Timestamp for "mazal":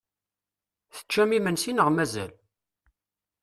1.91-2.31